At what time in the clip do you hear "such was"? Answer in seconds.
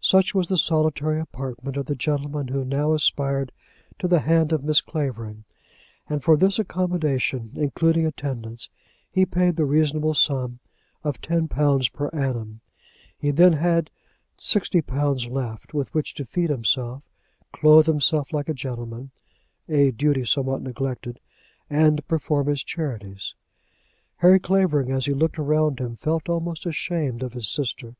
0.00-0.46